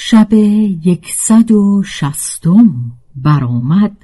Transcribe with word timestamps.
شب 0.00 0.32
یکصد 0.32 1.50
و 1.50 1.82
شستم 1.82 2.92
برآمد. 3.16 3.96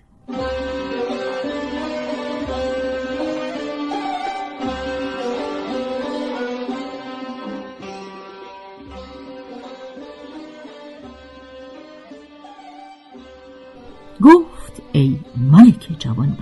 گفت 14.23 14.83
ای 14.93 15.19
ملک 15.37 15.97
جوانبخت 15.99 16.39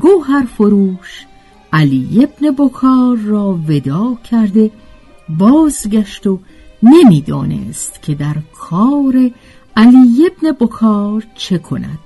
گوهر 0.00 0.44
فروش 0.44 1.26
علی 1.72 2.22
ابن 2.22 2.50
بکار 2.50 3.16
را 3.16 3.58
ودا 3.68 4.18
کرده 4.30 4.70
بازگشت 5.28 6.26
و 6.26 6.40
نمی‌دانست 6.82 8.02
که 8.02 8.14
در 8.14 8.36
کار 8.54 9.30
علی 9.76 10.26
ابن 10.26 10.52
بکار 10.60 11.26
چه 11.34 11.58
کند 11.58 11.98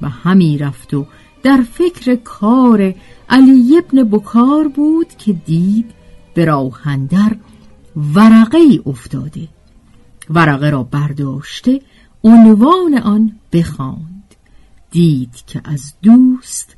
و 0.00 0.08
همی 0.08 0.58
رفت 0.58 0.94
و 0.94 1.06
در 1.42 1.64
فکر 1.72 2.14
کار 2.14 2.94
علی 3.28 3.78
ابن 3.78 4.04
بکار 4.04 4.68
بود 4.68 5.08
که 5.08 5.32
دید 5.32 5.90
به 6.34 6.44
راهندر 6.44 7.36
ورقه 8.14 8.58
ای 8.58 8.82
افتاده. 8.86 9.48
ورقه 10.30 10.70
را 10.70 10.82
برداشته 10.82 11.80
عنوان 12.24 12.98
آن 12.98 13.32
بخواند. 13.52 14.34
دید 14.90 15.34
که 15.46 15.60
از 15.64 15.94
دوست 16.02 16.76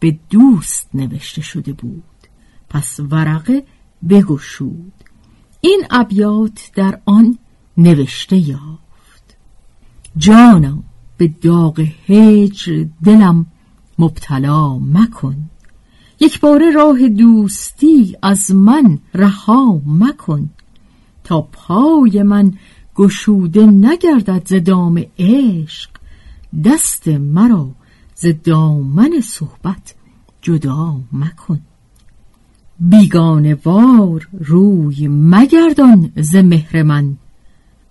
به 0.00 0.18
دوست 0.30 0.88
نوشته 0.94 1.42
شده 1.42 1.72
بود. 1.72 2.02
پس 2.68 3.00
ورقه 3.10 3.64
بگشود. 4.08 5.03
این 5.64 5.84
ابیات 5.90 6.70
در 6.74 7.00
آن 7.04 7.38
نوشته 7.76 8.36
یافت. 8.36 9.36
جانم 10.16 10.82
به 11.16 11.28
داغ 11.28 11.86
هجر 12.06 12.86
دلم 13.04 13.46
مبتلا 13.98 14.78
مکن. 14.78 15.36
یک 16.20 16.40
بار 16.40 16.72
راه 16.74 17.08
دوستی 17.08 18.16
از 18.22 18.50
من 18.50 18.98
رها 19.14 19.80
مکن. 19.86 20.50
تا 21.24 21.40
پای 21.40 22.22
من 22.22 22.52
گشوده 22.96 23.66
نگردد 23.66 24.42
ز 24.46 24.64
دام 24.64 25.04
عشق 25.18 25.90
دست 26.64 27.08
مرا 27.08 27.70
ز 28.14 28.26
دامن 28.44 29.20
صحبت 29.20 29.94
جدا 30.42 31.00
مکن. 31.12 31.60
بیگانه 32.80 33.54
وار 33.54 34.28
روی 34.32 35.08
مگردان 35.08 36.12
ز 36.16 36.36
مهر 36.36 36.82
من. 36.82 37.16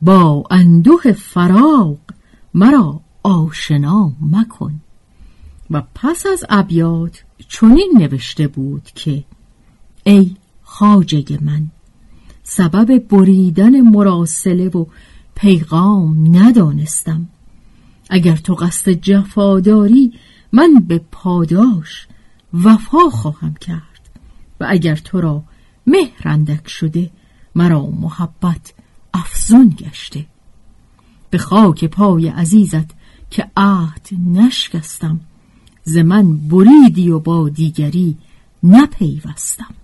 با 0.02 0.44
اندوه 0.52 1.12
فراق 1.12 2.00
مرا 2.54 3.02
آشنا 3.24 4.12
مکن. 4.22 4.74
و 5.72 5.84
پس 5.96 6.26
از 6.26 6.46
ابیات 6.50 7.24
چنین 7.48 7.94
نوشته 7.98 8.48
بود 8.48 8.84
که 8.96 9.24
ای 10.04 10.36
خاجه 10.64 11.40
من 11.42 11.68
سبب 12.44 13.08
بریدن 13.08 13.82
مراسله 13.82 14.68
و 14.68 14.86
پیغام 15.36 16.38
ندانستم. 16.38 17.28
اگر 18.10 18.36
تو 18.36 18.54
قصد 18.54 18.92
جفاداری 18.92 20.14
من 20.52 20.74
به 20.88 21.02
پاداش 21.12 22.08
وفا 22.54 23.10
خواهم 23.12 23.54
کرد. 23.54 23.93
اگر 24.66 24.96
تو 24.96 25.22
را 25.22 25.44
مهرندک 25.88 26.68
شده 26.68 27.10
مرا 27.56 27.86
محبت 27.86 28.74
افزون 29.14 29.70
گشته. 29.70 30.26
به 31.30 31.38
خاک 31.38 31.86
پای 31.86 32.28
عزیزت 32.28 32.92
که 33.30 33.52
عهد 33.58 34.10
نشکستم 34.28 35.20
ز 35.84 35.98
من 35.98 36.38
بریدی 36.38 37.10
و 37.10 37.20
با 37.20 37.50
دیگری 37.50 38.18
نپیوستم. 38.64 39.76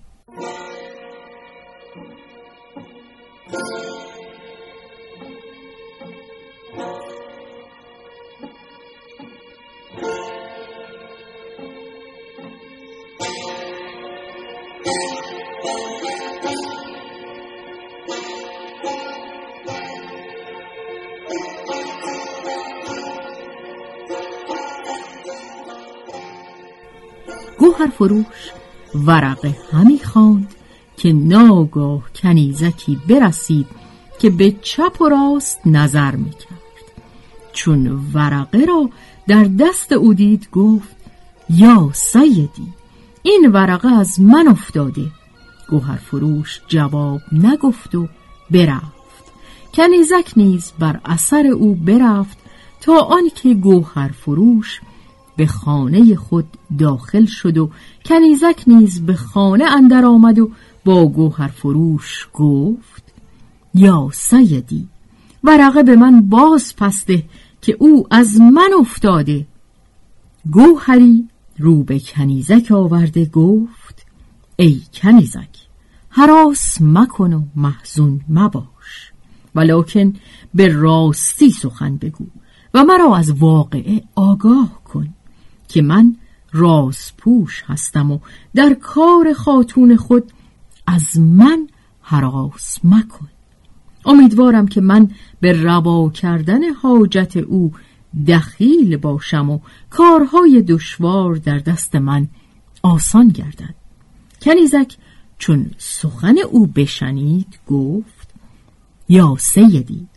گوهر 27.59 27.87
فروش 27.87 28.51
ورقه 28.95 29.57
همی 29.71 29.99
خواند 29.99 30.55
که 30.97 31.13
ناگاه 31.13 32.01
کنیزکی 32.15 32.99
برسید 33.09 33.67
که 34.19 34.29
به 34.29 34.55
چپ 34.61 35.01
و 35.01 35.09
راست 35.09 35.59
نظر 35.65 36.15
می‌کرد 36.15 36.59
چون 37.53 38.05
ورقه 38.13 38.65
را 38.65 38.89
در 39.27 39.43
دست 39.59 39.91
او 39.91 40.13
دید 40.13 40.49
گفت 40.51 40.95
یا 41.49 41.89
سیدی 41.93 42.73
این 43.23 43.51
ورقه 43.51 43.87
از 43.87 44.19
من 44.21 44.47
افتاده. 44.47 45.05
گوهر 45.69 45.95
فروش 45.97 46.61
جواب 46.67 47.21
نگفت 47.31 47.95
و 47.95 48.07
برفت. 48.51 48.99
کنیزک 49.73 50.31
نیز 50.37 50.71
بر 50.79 50.99
اثر 51.05 51.47
او 51.47 51.75
برفت 51.75 52.37
تا 52.81 52.99
آنکه 52.99 53.53
گوهر 53.53 54.07
فروش 54.07 54.81
به 55.39 55.47
خانه 55.47 56.15
خود 56.15 56.45
داخل 56.79 57.25
شد 57.25 57.57
و 57.57 57.69
کنیزک 58.05 58.63
نیز 58.67 59.05
به 59.05 59.13
خانه 59.13 59.65
اندر 59.71 60.05
آمد 60.05 60.39
و 60.39 60.51
با 60.85 61.05
گوهر 61.05 61.47
فروش 61.47 62.27
گفت 62.33 63.03
یا 63.73 64.09
سیدی 64.13 64.87
ورقه 65.43 65.83
به 65.83 65.95
من 65.95 66.21
باز 66.21 66.75
پسته 66.75 67.23
که 67.61 67.75
او 67.79 68.07
از 68.11 68.41
من 68.41 68.69
افتاده. 68.79 69.47
گوهری 70.51 71.27
رو 71.57 71.83
به 71.83 71.99
کنیزک 71.99 72.71
آورده 72.71 73.25
گفت 73.25 74.05
ای 74.55 74.81
کنیزک 74.93 75.67
حراس 76.09 76.77
مکن 76.81 77.33
و 77.33 77.41
محزون 77.55 78.21
مباش 78.29 79.11
ولکن 79.55 80.13
به 80.53 80.67
راستی 80.67 81.49
سخن 81.49 81.97
بگو 81.97 82.25
و 82.73 82.83
مرا 82.83 83.15
از 83.15 83.31
واقعه 83.31 84.03
آگاه 84.15 84.78
که 85.69 85.81
من 85.81 86.15
رازپوش 86.51 87.63
هستم 87.67 88.11
و 88.11 88.19
در 88.55 88.73
کار 88.73 89.33
خاتون 89.33 89.95
خود 89.95 90.31
از 90.87 91.19
من 91.19 91.67
حراس 92.01 92.79
مکن. 92.83 93.27
امیدوارم 94.05 94.67
که 94.67 94.81
من 94.81 95.09
به 95.39 95.63
روا 95.63 96.09
کردن 96.09 96.69
حاجت 96.69 97.37
او 97.37 97.73
دخیل 98.27 98.97
باشم 98.97 99.49
و 99.49 99.59
کارهای 99.89 100.61
دشوار 100.61 101.35
در 101.35 101.57
دست 101.57 101.95
من 101.95 102.27
آسان 102.83 103.27
گردد. 103.27 103.75
کنیزک 104.41 104.97
چون 105.37 105.71
سخن 105.77 106.35
او 106.51 106.67
بشنید 106.67 107.59
گفت 107.67 108.29
یا 109.09 109.35
سیدی 109.39 110.07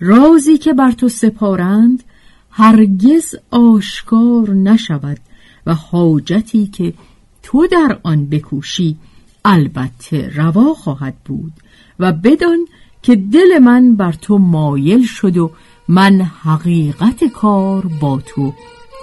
رازی 0.00 0.58
که 0.58 0.72
بر 0.72 0.90
تو 0.90 1.08
سپارند 1.08 2.04
هرگز 2.52 3.34
آشکار 3.50 4.50
نشود 4.50 5.18
و 5.66 5.74
حاجتی 5.74 6.66
که 6.66 6.94
تو 7.42 7.66
در 7.66 7.98
آن 8.02 8.26
بکوشی 8.26 8.96
البته 9.44 10.30
روا 10.34 10.74
خواهد 10.74 11.14
بود 11.24 11.52
و 11.98 12.12
بدان 12.12 12.66
که 13.02 13.16
دل 13.16 13.58
من 13.58 13.96
بر 13.96 14.12
تو 14.12 14.38
مایل 14.38 15.06
شد 15.06 15.36
و 15.36 15.50
من 15.88 16.20
حقیقت 16.20 17.24
کار 17.24 17.86
با 18.00 18.20
تو 18.26 18.54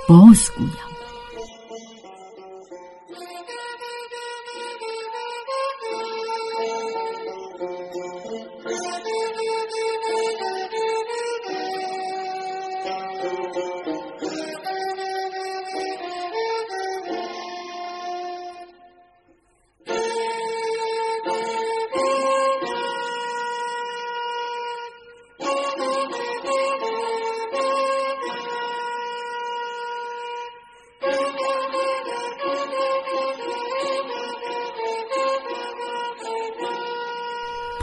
بازگویم. 0.10 0.88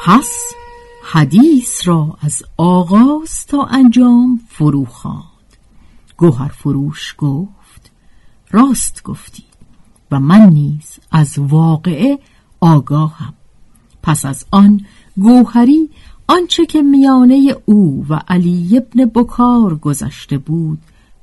پس 0.06 0.52
حدیث 1.02 1.88
را 1.88 2.18
از 2.20 2.42
آغاز 2.56 3.46
تا 3.46 3.64
انجام 3.64 4.40
فرو 4.48 4.84
خواند. 4.84 5.56
گوهر 6.16 6.48
فروش 6.48 7.14
گفت 7.18 7.90
راست 8.50 9.02
گفتی 9.02 9.44
و 10.10 10.20
من 10.20 10.40
نیز 10.40 10.98
از 11.10 11.38
واقعه 11.38 12.18
آگاهم. 12.60 13.34
پس 14.02 14.24
از 14.24 14.46
آن 14.50 14.80
گوهری 15.16 15.90
آنچه 16.28 16.66
که 16.66 16.82
میانه 16.82 17.56
او 17.64 18.06
و 18.08 18.20
علی 18.28 18.76
ابن 18.76 19.04
بکار 19.04 19.74
گذشته 19.74 20.38
بود 20.38 20.78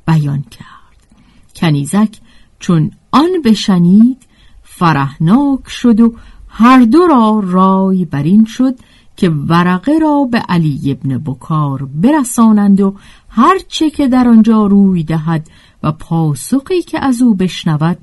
بیان 0.07 0.41
کرد. 0.41 1.07
کنیزک 1.55 2.19
چون 2.59 2.91
آن 3.11 3.29
بشنید 3.45 4.25
فرهناک 4.63 5.69
شد 5.69 5.99
و 5.99 6.15
هر 6.55 6.81
دو 6.81 7.07
را 7.07 7.41
رای 7.43 8.05
بر 8.05 8.23
این 8.23 8.45
شد 8.45 8.75
که 9.17 9.29
ورقه 9.29 9.99
را 9.99 10.27
به 10.31 10.37
علی 10.37 10.91
ابن 10.91 11.17
بکار 11.17 11.85
برسانند 11.85 12.81
و 12.81 12.95
هر 13.29 13.59
چه 13.67 13.89
که 13.89 14.07
در 14.07 14.27
آنجا 14.27 14.65
روی 14.65 15.03
دهد 15.03 15.49
و 15.83 15.91
پاسخی 15.91 16.81
که 16.81 17.05
از 17.05 17.21
او 17.21 17.35
بشنود 17.35 17.97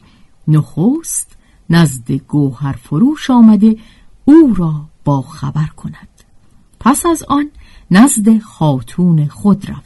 نخست 0.49 1.37
نزد 1.71 2.13
گوهر 2.13 2.73
فروش 2.73 3.31
آمده 3.31 3.77
او 4.25 4.55
را 4.57 4.75
با 5.05 5.23
خبر 5.23 5.67
کند. 5.77 6.09
پس 6.81 7.07
از 7.07 7.23
آن 7.23 7.51
نزد 7.91 8.39
خاتون 8.39 9.29
خود 9.29 9.69
رود. 9.69 9.85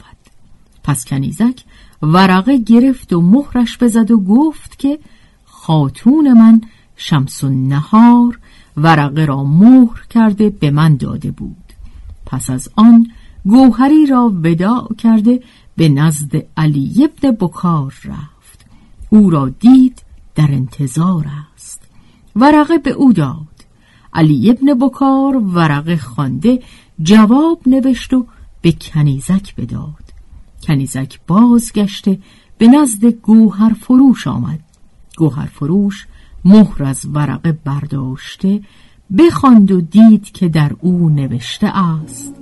پس 0.83 1.05
کنیزک 1.05 1.63
ورقه 2.01 2.57
گرفت 2.57 3.13
و 3.13 3.21
مهرش 3.21 3.77
بزد 3.77 4.11
و 4.11 4.19
گفت 4.19 4.79
که 4.79 4.99
خاتون 5.45 6.33
من 6.33 6.61
شمس 6.95 7.43
و 7.43 7.49
نهار 7.49 8.39
ورقه 8.77 9.25
را 9.25 9.43
مهر 9.43 10.05
کرده 10.09 10.49
به 10.49 10.71
من 10.71 10.95
داده 10.95 11.31
بود. 11.31 11.73
پس 12.25 12.49
از 12.49 12.69
آن 12.75 13.07
گوهری 13.45 14.05
را 14.05 14.33
وداع 14.43 14.93
کرده 14.97 15.43
به 15.77 15.89
نزد 15.89 16.45
علی 16.57 17.03
ابن 17.03 17.31
بکار 17.31 17.95
رفت. 18.05 18.65
او 19.09 19.29
را 19.29 19.49
دید 19.49 20.03
در 20.35 20.47
انتظار 20.51 21.25
است. 21.55 21.81
ورقه 22.35 22.77
به 22.77 22.91
او 22.91 23.13
داد. 23.13 23.55
علی 24.13 24.49
ابن 24.49 24.73
بکار 24.73 25.37
ورقه 25.37 25.97
خوانده 25.97 26.63
جواب 27.01 27.61
نوشت 27.65 28.13
و 28.13 28.25
به 28.61 28.71
کنیزک 28.71 29.55
بداد. 29.55 30.05
کنیزک 30.63 31.19
بازگشته 31.27 32.19
به 32.57 32.67
نزد 32.67 33.05
گوهر 33.05 33.73
فروش 33.73 34.27
آمد. 34.27 34.59
گوهر 35.17 35.45
فروش 35.45 36.07
مهر 36.45 36.83
از 36.83 37.07
ورقه 37.13 37.51
برداشته 37.51 38.61
بخواند 39.17 39.71
و 39.71 39.81
دید 39.81 40.31
که 40.31 40.49
در 40.49 40.71
او 40.81 41.09
نوشته 41.09 41.67
است. 41.67 42.35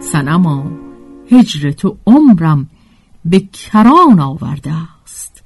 سنما 0.00 0.73
هجر 1.30 1.70
تو 1.70 1.96
عمرم 2.06 2.70
به 3.24 3.40
کران 3.40 4.20
آورده 4.20 4.72
است. 4.72 5.42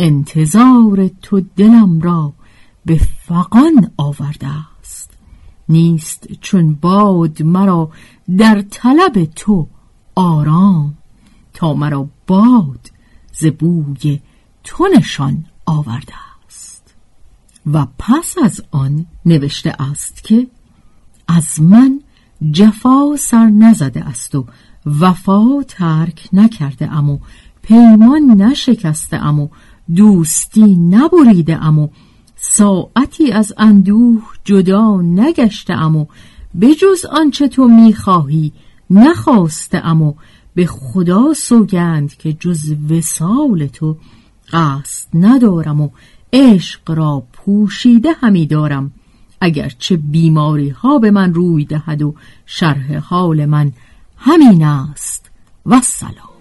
انتظار 0.00 1.08
تو 1.22 1.40
دلم 1.56 2.00
را 2.00 2.32
به 2.86 3.00
فقان 3.26 3.90
آورده 3.96 4.46
است. 4.46 5.10
نیست 5.68 6.26
چون 6.40 6.74
باد 6.74 7.42
مرا 7.42 7.90
در 8.36 8.62
طلب 8.70 9.24
تو 9.24 9.68
آرام 10.14 10.94
تا 11.54 11.74
مرا 11.74 12.08
باد 12.26 12.90
ز 13.32 13.46
بوی 13.46 14.20
تو 14.64 14.88
نشان 14.96 15.44
آورده 15.66 16.14
است. 16.46 16.94
و 17.72 17.86
پس 17.98 18.34
از 18.44 18.62
آن 18.70 19.06
نوشته 19.24 19.82
است 19.82 20.24
که 20.24 20.46
از 21.28 21.60
من 21.60 22.00
جفا 22.52 23.16
سر 23.18 23.46
نزده 23.46 24.04
است 24.04 24.34
و 24.34 24.46
وفا 24.86 25.62
ترک 25.68 26.28
نکرده 26.32 26.92
امو 26.92 27.18
پیمان 27.62 28.42
نشکسته 28.42 29.16
امو 29.16 29.48
دوستی 29.96 30.76
نبریده 30.76 31.64
امو 31.64 31.88
ساعتی 32.36 33.32
از 33.32 33.52
اندوه 33.58 34.22
جدا 34.44 35.00
نگشته 35.02 35.74
امو 35.74 36.06
بجز 36.60 37.04
آنچه 37.10 37.48
تو 37.48 37.68
می‌خواهی 37.68 38.52
نخواسته 38.90 39.86
امو 39.86 40.14
به 40.54 40.66
خدا 40.66 41.34
سوگند 41.34 42.14
که 42.14 42.32
جز 42.32 42.74
وسال 42.90 43.66
تو 43.66 43.96
قصد 44.52 45.08
ندارم 45.14 45.80
و 45.80 45.90
عشق 46.32 46.90
را 46.90 47.26
پوشیده 47.32 48.08
همی 48.20 48.46
دارم. 48.46 48.92
اگرچه 49.40 49.96
بیماری 49.96 50.68
ها 50.68 50.98
به 50.98 51.10
من 51.10 51.34
روی 51.34 51.64
دهد 51.64 52.02
و 52.02 52.14
شرح 52.46 52.96
حال 52.96 53.46
من 53.46 53.72
همین 54.16 54.64
است. 54.64 55.30
و 55.66 55.80
سلام 55.80 56.36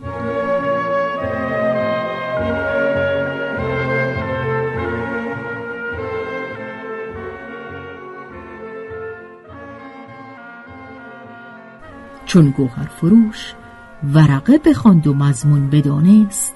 چون 12.25 12.49
گوهر 12.49 12.87
فروش 12.87 13.53
ورقه 14.13 14.57
بخواند 14.57 15.07
و 15.07 15.13
مضمون 15.13 15.69
بدانست 15.69 16.55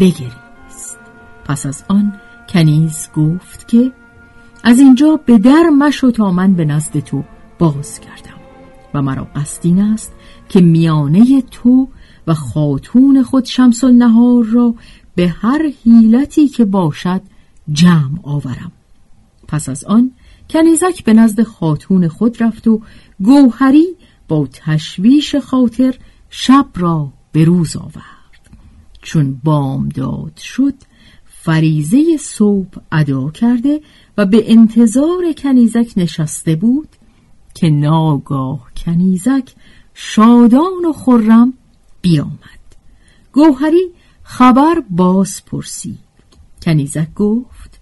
بگریست. 0.00 0.98
پس 1.44 1.66
از 1.66 1.84
آن 1.88 2.20
کنیز 2.48 3.08
گفت 3.16 3.68
که 3.68 3.92
از 4.64 4.78
اینجا 4.78 5.20
به 5.26 5.38
در 5.38 5.62
مشو 5.78 6.10
تا 6.10 6.30
من 6.30 6.54
به 6.54 6.64
نزد 6.64 6.98
تو 6.98 7.24
باز 7.58 8.00
کردم. 8.00 8.41
و 8.94 9.02
مرا 9.02 9.24
قصدین 9.24 9.78
است 9.78 10.12
که 10.48 10.60
میانه 10.60 11.42
تو 11.42 11.88
و 12.26 12.34
خاتون 12.34 13.22
خود 13.22 13.44
شمس 13.44 13.84
نهار 13.84 14.44
را 14.44 14.74
به 15.14 15.28
هر 15.28 15.72
حیلتی 15.84 16.48
که 16.48 16.64
باشد 16.64 17.20
جمع 17.72 18.18
آورم. 18.22 18.72
پس 19.48 19.68
از 19.68 19.84
آن 19.84 20.10
کنیزک 20.50 21.04
به 21.04 21.12
نزد 21.12 21.42
خاتون 21.42 22.08
خود 22.08 22.42
رفت 22.42 22.68
و 22.68 22.80
گوهری 23.22 23.86
با 24.28 24.48
تشویش 24.52 25.34
خاطر 25.34 25.94
شب 26.30 26.66
را 26.74 27.12
به 27.32 27.44
روز 27.44 27.76
آورد. 27.76 28.22
چون 29.02 29.40
بامداد 29.44 30.36
شد 30.36 30.74
فریزه 31.26 32.16
صبح 32.16 32.80
ادا 32.92 33.30
کرده 33.30 33.80
و 34.18 34.26
به 34.26 34.52
انتظار 34.52 35.32
کنیزک 35.38 35.92
نشسته 35.96 36.56
بود 36.56 36.88
که 37.54 37.70
ناگاه 37.70 38.70
کنیزک 38.76 39.54
شادان 39.94 40.84
و 40.88 40.92
خرم 40.92 41.52
بیامد. 42.00 42.62
گوهری 43.32 43.90
خبر 44.22 44.82
باز 44.90 45.44
پرسید. 45.44 45.98
کنیزک 46.62 47.14
گفت 47.14 47.80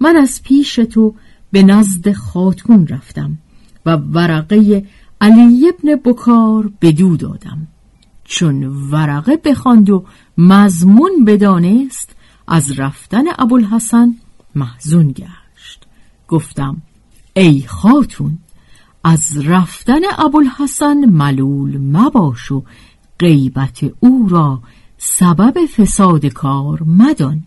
من 0.00 0.16
از 0.16 0.42
پیش 0.42 0.74
تو 0.74 1.14
به 1.52 1.62
نزد 1.62 2.12
خاتون 2.12 2.86
رفتم 2.86 3.38
و 3.86 3.96
ورقه 3.96 4.86
علی 5.20 5.68
ابن 5.68 5.96
بکار 6.04 6.72
بدو 6.82 7.16
دادم. 7.16 7.66
چون 8.24 8.64
ورقه 8.64 9.36
بخواند 9.36 9.90
و 9.90 10.04
مضمون 10.38 11.24
بدانست 11.26 12.16
از 12.48 12.78
رفتن 12.78 13.24
ابوالحسن 13.38 14.16
محزون 14.54 15.12
گشت. 15.12 15.86
گفتم 16.28 16.82
ای 17.36 17.62
خاتون 17.66 18.38
از 19.04 19.46
رفتن 19.46 20.00
ابوالحسن 20.18 21.04
ملول 21.04 21.78
مباش 21.78 22.52
و 22.52 22.62
غیبت 23.18 23.80
او 24.00 24.26
را 24.30 24.60
سبب 24.98 25.66
فساد 25.66 26.26
کار 26.26 26.82
مدان 26.82 27.42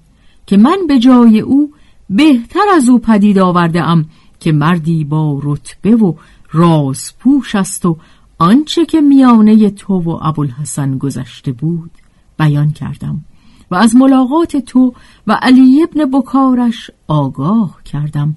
که 0.48 0.58
من 0.58 0.78
به 0.88 1.00
جای 1.00 1.40
او 1.40 1.72
بهتر 2.10 2.66
از 2.76 2.90
او 2.90 3.00
پدید 3.00 3.40
آورده 3.40 3.84
ام 3.84 4.06
که 4.40 4.52
مردی 4.52 5.04
با 5.04 5.40
رتبه 5.44 5.96
و 5.96 6.14
رازپوش 6.52 7.56
است 7.56 7.86
و 7.86 7.98
آنچه 8.38 8.86
که 8.86 9.02
میانه 9.02 9.70
تو 9.70 9.94
و 9.94 10.20
ابوالحسن 10.22 10.98
گذشته 10.98 11.52
بود 11.52 11.92
بیان 12.38 12.72
کردم 12.72 13.26
و 13.72 13.76
از 13.76 13.96
ملاقات 13.96 14.58
تو 14.58 14.94
و 15.28 15.40
علی 15.42 15.84
ابن 15.84 16.20
بکارش 16.20 16.92
آگاه 17.08 17.84
کردم. 17.86 18.36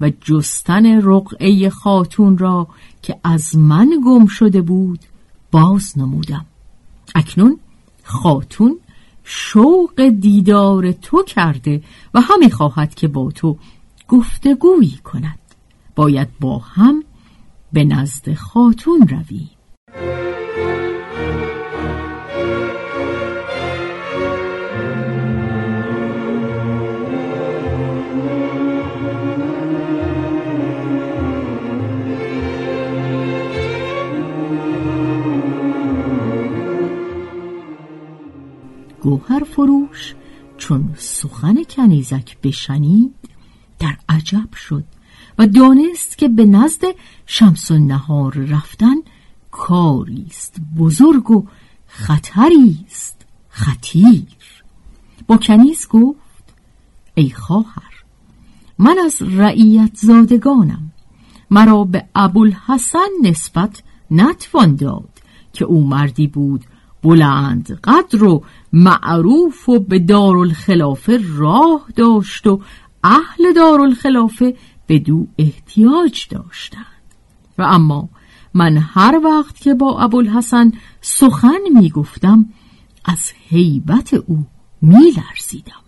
و 0.00 0.10
جستن 0.10 1.02
رقعه 1.02 1.70
خاتون 1.70 2.38
را 2.38 2.68
که 3.02 3.16
از 3.24 3.56
من 3.56 3.90
گم 4.06 4.26
شده 4.26 4.62
بود 4.62 5.00
باز 5.50 5.98
نمودم. 5.98 6.46
اکنون 7.14 7.58
خاتون 8.02 8.78
شوق 9.24 10.08
دیدار 10.08 10.92
تو 10.92 11.22
کرده 11.22 11.82
و 12.14 12.20
همی 12.20 12.50
خواهد 12.50 12.94
که 12.94 13.08
با 13.08 13.30
تو 13.30 13.58
گفتگویی 14.08 14.98
کند. 15.04 15.38
باید 15.94 16.28
با 16.40 16.58
هم 16.58 17.04
به 17.72 17.84
نزد 17.84 18.34
خاتون 18.34 19.08
روی 19.08 19.48
گوهر 39.06 39.44
فروش 39.44 40.14
چون 40.58 40.94
سخن 40.96 41.64
کنیزک 41.64 42.36
بشنید. 42.42 43.14
در 43.78 43.96
عجب 44.08 44.54
شد 44.54 44.84
و 45.38 45.46
دانست 45.46 46.18
که 46.18 46.28
به 46.28 46.44
نزد 46.44 46.82
شمس 47.26 47.70
نهار 47.70 48.32
رفتن 48.32 48.94
کاری 49.50 50.26
است 50.30 50.56
بزرگ 50.78 51.30
و 51.30 51.46
خطری 51.86 52.78
است 52.86 53.26
خطیر. 53.48 54.26
با 55.26 55.36
کنیز 55.36 55.88
گفت 55.88 56.54
ای 57.14 57.30
خواهر 57.30 58.04
من 58.78 58.96
از 59.04 59.22
رعیت 59.22 59.90
زادگانم. 59.94 60.92
مرا 61.50 61.84
به 61.84 62.04
ابوالحسن 62.14 63.10
نسبت 63.22 63.82
نتوان 64.10 64.76
داد 64.76 65.22
که 65.52 65.64
او 65.64 65.86
مردی 65.86 66.26
بود 66.26 66.64
بلند 67.06 67.80
قدر 67.84 68.24
و 68.24 68.44
معروف 68.76 69.68
و 69.68 69.78
به 69.78 69.98
دارالخلافه 69.98 71.20
راه 71.36 71.86
داشت 71.96 72.46
و 72.46 72.60
اهل 73.04 73.52
دارالخلافه 73.56 74.56
به 74.86 74.98
دو 74.98 75.26
احتیاج 75.38 76.26
داشتند. 76.30 76.84
و 77.58 77.62
اما 77.62 78.08
من 78.54 78.76
هر 78.76 79.20
وقت 79.24 79.60
که 79.60 79.74
با 79.74 80.00
ابوالحسن 80.00 80.72
سخن 81.00 81.60
می 81.74 81.90
گفتم 81.90 82.46
از 83.04 83.32
حیبت 83.48 84.14
او 84.14 84.46
می 84.82 85.10
لرزیدم 85.16 85.82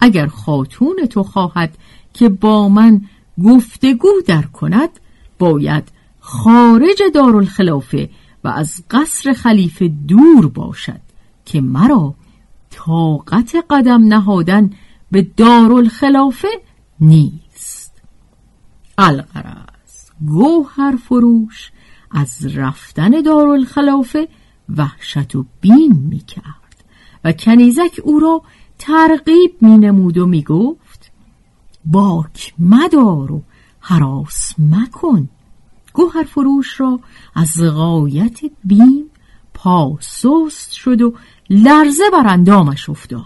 اگر 0.00 0.26
خاتون 0.26 0.96
تو 1.10 1.22
خواهد 1.22 1.78
که 2.14 2.28
با 2.28 2.68
من 2.68 3.00
گفتگو 3.44 4.12
در 4.26 4.42
کند 4.42 4.90
باید 5.38 5.88
خارج 6.20 7.02
دارالخلافه 7.14 8.10
و 8.44 8.48
از 8.48 8.84
قصر 8.90 9.32
خلیفه 9.32 9.88
دور 9.88 10.48
باشد. 10.48 11.07
که 11.48 11.60
مرا 11.60 12.14
طاقت 12.70 13.56
قدم 13.70 14.04
نهادن 14.04 14.70
به 15.10 15.22
دارالخلافه 15.22 16.48
نیست. 17.00 17.92
القرص 18.98 20.10
گوهر 20.26 20.96
فروش 20.96 21.72
از 22.10 22.56
رفتن 22.56 23.10
دارالخلافه 23.10 24.28
وحشت 24.76 25.36
و 25.36 25.44
بیم 25.60 25.96
می 25.96 26.18
کرد 26.18 26.84
و 27.24 27.32
کنیزک 27.32 28.00
او 28.04 28.20
را 28.20 28.42
ترغیب 28.78 29.56
می 29.60 29.78
نمود 29.78 30.18
و 30.18 30.26
می 30.26 30.42
گفت 30.42 31.12
باک 31.84 32.54
مدار 32.58 33.32
و 33.32 33.42
حراس 33.80 34.54
مکن. 34.58 35.28
گوهر 35.92 36.22
فروش 36.22 36.80
را 36.80 37.00
از 37.34 37.62
غایت 37.62 38.40
بیم 38.64 39.10
پا 39.60 39.98
سست 40.00 40.72
شد 40.72 41.02
و 41.02 41.14
لرزه 41.50 42.04
بر 42.12 42.32
اندامش 42.32 42.88
افتاد. 42.88 43.22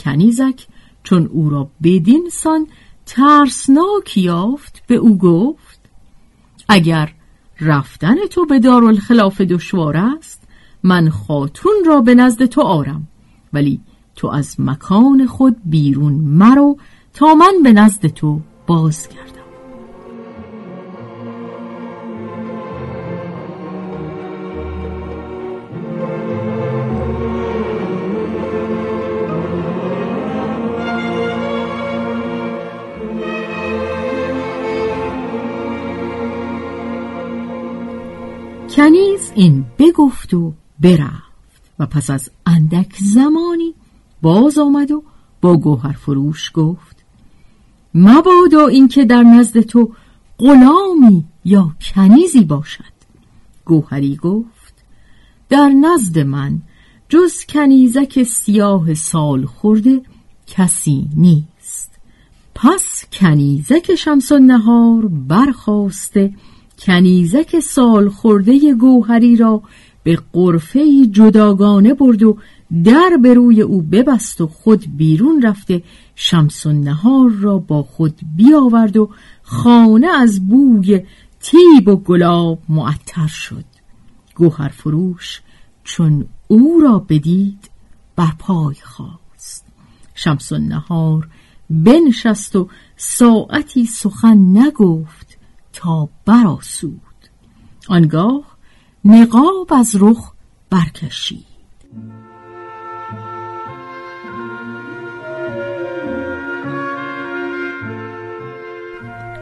کنیزک 0.00 0.66
چون 1.02 1.26
او 1.26 1.50
را 1.50 1.68
بدین 1.82 2.28
سان 2.32 2.66
ترسناک 3.06 4.16
یافت 4.16 4.82
به 4.86 4.94
او 4.94 5.18
گفت 5.18 5.80
اگر 6.68 7.12
رفتن 7.60 8.26
تو 8.30 8.46
به 8.46 8.58
دارالخلاف 8.58 9.40
دشوار 9.40 9.96
است 9.96 10.42
من 10.82 11.10
خاتون 11.10 11.72
را 11.86 12.00
به 12.00 12.14
نزد 12.14 12.44
تو 12.44 12.60
آرم 12.60 13.08
ولی 13.52 13.80
تو 14.16 14.28
از 14.28 14.60
مکان 14.60 15.26
خود 15.26 15.56
بیرون 15.64 16.12
مرو 16.12 16.76
تا 17.14 17.34
من 17.34 17.62
به 17.62 17.72
نزد 17.72 18.06
تو 18.06 18.40
باز 18.66 19.08
کردم 19.08 19.45
کنیز 38.76 39.32
این. 39.34 39.66
بگفت 39.78 40.34
و 40.34 40.52
برفت. 40.80 41.62
و 41.78 41.86
پس 41.86 42.10
از 42.10 42.30
اندک 42.46 42.96
زمانی 43.00 43.74
باز 44.22 44.58
آمد 44.58 44.90
و 44.90 45.02
با 45.40 45.56
گوهر 45.56 45.92
فروش 45.92 46.50
گفت 46.54 46.96
مبادا 47.94 48.66
اینکه 48.66 49.04
در 49.04 49.22
نزد 49.22 49.60
تو 49.60 49.92
غلامی 50.38 51.24
یا 51.44 51.74
کنیزی 51.94 52.44
باشد. 52.44 52.96
گوهری 53.64 54.16
گفت 54.16 54.74
در 55.48 55.68
نزد 55.68 56.18
من 56.18 56.62
جز 57.08 57.44
کنیزک 57.48 58.22
سیاه 58.22 58.94
سال 58.94 59.46
خورده 59.46 60.02
کسی 60.46 61.08
نیست. 61.16 61.90
پس 62.54 63.04
کنیزک 63.12 63.94
شمس 63.94 64.32
نهار 64.32 65.06
برخواسته 65.08 66.34
کنیزک 66.78 67.60
سال 67.60 68.08
خورده 68.08 68.74
گوهری 68.74 69.36
را 69.36 69.62
به 70.02 70.18
قرفه 70.32 71.06
جداگانه 71.06 71.94
برد 71.94 72.22
و 72.22 72.38
در 72.84 73.18
به 73.22 73.34
روی 73.34 73.62
او 73.62 73.82
ببست 73.82 74.40
و 74.40 74.46
خود 74.46 74.96
بیرون 74.96 75.42
رفته 75.42 75.82
شمس 76.14 76.66
و 76.66 76.72
نهار 76.72 77.30
را 77.30 77.58
با 77.58 77.82
خود 77.82 78.20
بیاورد 78.36 78.96
و 78.96 79.10
خانه 79.42 80.06
از 80.06 80.48
بوی 80.48 81.00
تیب 81.40 81.88
و 81.88 81.96
گلاب 81.96 82.58
معطر 82.68 83.26
شد. 83.26 83.64
گوهر 84.34 84.68
فروش 84.68 85.40
چون 85.84 86.26
او 86.48 86.80
را 86.80 86.98
بدید 86.98 87.70
بر 88.16 88.32
پای 88.38 88.76
خواست 88.82 89.66
شمس 90.14 90.52
و 90.52 90.58
نهار 90.58 91.28
بنشست 91.70 92.56
و 92.56 92.68
ساعتی 92.96 93.86
سخن 93.86 94.38
نگفت. 94.58 95.25
تا 95.76 96.08
براسود 96.24 97.00
آنگاه 97.88 98.56
نقاب 99.04 99.72
از 99.72 99.96
رخ 100.00 100.32
برکشید. 100.70 101.46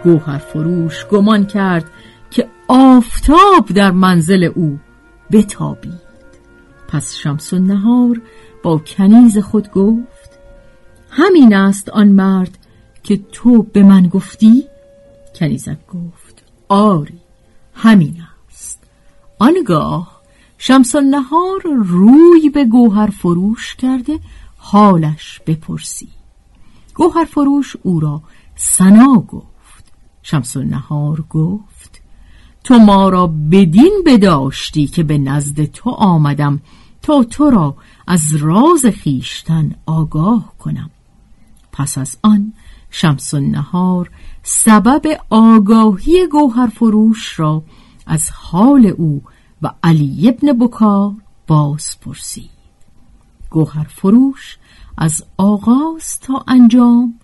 گوهر 0.05 0.39
فروش 0.39 1.07
گمان 1.07 1.47
کرد 1.47 1.91
که 2.31 2.49
آفتاب 2.69 3.69
در 3.75 3.91
منزل 3.91 4.45
او 4.55 4.79
بتابید. 5.33 6.05
پس 6.89 7.15
شمس 7.15 7.53
و 7.53 7.59
نهار 7.59 8.21
با 8.63 8.79
کنیز 8.79 9.39
خود 9.39 9.71
گفت 9.71 10.39
همین 11.11 11.55
است 11.55 11.89
آن 11.89 12.09
مرد 12.09 12.59
که 13.03 13.21
تو 13.33 13.63
به 13.63 13.83
من 13.83 14.09
گفتی؟ 14.09 14.65
کنیزک 15.35 15.87
گفت. 15.87 16.24
آری 16.69 17.21
همین 17.75 18.23
است. 18.49 18.83
آنگاه 19.39 20.21
شمس 20.59 20.97
نهار 20.97 21.63
روی 21.65 22.51
به 22.51 22.65
گوهر 22.65 23.07
فروش 23.07 23.75
کرده 23.75 24.21
حالش 24.57 25.41
بپرسی. 25.47 26.09
گوهر 26.95 27.25
فروش 27.25 27.77
او 27.83 28.01
را 28.01 28.23
سنا 28.57 29.15
گفت. 29.15 29.93
شمس 30.23 30.57
نهار 30.57 31.25
گفت 31.31 32.03
تو 32.65 32.79
ما 32.79 33.09
را 33.09 33.27
بدین 33.27 34.03
بداشتی 34.07 34.87
که 34.87 35.03
به 35.03 35.19
نزد 35.19 35.65
تو 35.65 35.91
آمدم 35.91 36.61
تا 37.03 37.25
تو 37.25 37.51
را 37.51 37.77
از 38.07 38.35
راز 38.35 38.87
خیشتن 38.87 39.75
آگاه 39.87 40.55
کنم. 40.59 40.91
پس 41.73 41.99
از 41.99 42.19
آن 42.23 42.53
شمس 42.97 43.35
نهار 43.35 44.11
سبب 44.43 45.03
آگاهی 45.31 46.27
گوهر 46.27 46.67
فروش 46.67 47.41
را 47.41 47.63
از 48.07 48.31
حال 48.31 48.87
او 48.87 49.23
و 49.63 49.71
علی 49.83 50.29
ابن 50.29 50.53
بکار 50.53 51.13
باز 51.47 52.01
پرسید. 52.01 52.51
گوهر 53.51 53.85
فروش 53.85 54.59
از 54.99 55.25
آغاز 55.37 56.21
تا 56.21 56.45
انجام 56.49 57.15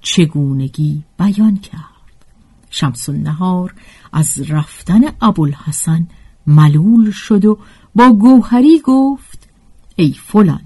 چگونگی 0.00 1.04
بیان 1.18 1.56
کرد؟ 1.56 2.24
شمس 2.70 3.08
النهار 3.08 3.74
از 4.12 4.50
رفتن 4.50 5.00
ابوالحسن 5.20 6.06
ملول 6.46 7.10
شد 7.10 7.44
و 7.44 7.58
با 7.94 8.12
گوهری 8.12 8.80
گفت 8.84 9.48
ای 9.96 10.12
فلان 10.12 10.62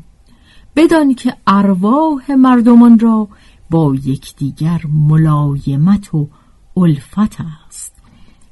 بدان 0.76 1.14
که 1.14 1.36
ارواح 1.46 2.32
مردمان 2.32 2.98
را 2.98 3.28
با 3.72 3.94
یکدیگر 3.94 4.82
ملایمت 4.88 6.14
و 6.14 6.28
الفت 6.76 7.40
است 7.40 7.92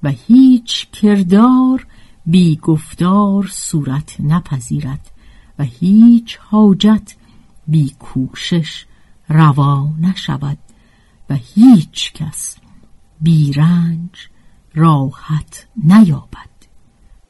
و 0.03 0.11
هیچ 0.11 0.91
کردار 0.91 1.87
بی 2.27 2.57
گفتار 2.57 3.47
صورت 3.53 4.21
نپذیرد 4.21 5.11
و 5.59 5.65
هیچ 5.65 6.39
حاجت 6.43 7.15
بی 7.69 7.95
کوشش 7.99 8.87
روا 9.29 9.89
نشود 10.01 10.59
و 11.31 11.35
هیچ 11.55 12.13
کس 12.13 12.57
بی 13.21 13.53
رنج 13.53 14.29
راحت 14.75 15.67
نیابد. 15.85 16.51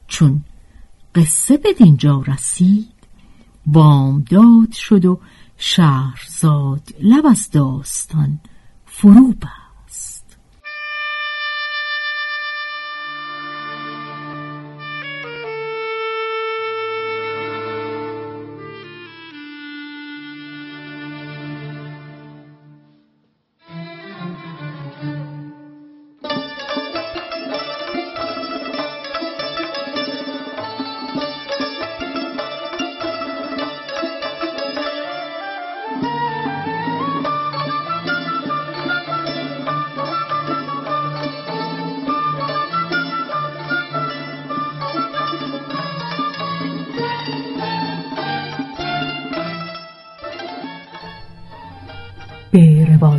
چون 0.07 0.43
قصه 1.15 1.57
به 1.57 1.73
دینجا 1.73 2.23
رسید 2.27 2.93
بامداد 3.65 4.71
شد 4.71 5.05
و 5.05 5.19
شهرزاد 5.63 6.95
لب 7.01 7.25
از 7.25 7.49
داستان 7.51 8.39
فرو 8.85 9.33
به 9.33 9.60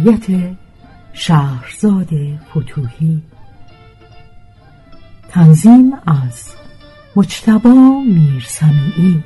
روایت 0.02 0.56
شهرزاد 1.12 2.08
فتوهی. 2.50 3.22
تنظیم 5.28 5.92
از 6.06 6.54
مجتبا 7.16 8.02
میرسمیعی. 8.06 9.22